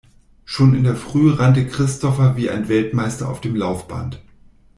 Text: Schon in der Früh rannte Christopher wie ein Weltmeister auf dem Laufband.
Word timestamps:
Schon 0.45 0.73
in 0.73 0.83
der 0.83 0.95
Früh 0.95 1.29
rannte 1.31 1.67
Christopher 1.67 2.35
wie 2.35 2.49
ein 2.49 2.67
Weltmeister 2.69 3.29
auf 3.29 3.39
dem 3.39 3.55
Laufband. 3.55 4.19